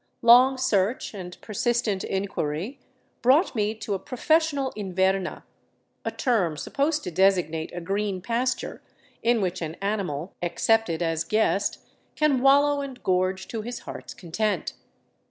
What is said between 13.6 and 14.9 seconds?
his heart's content.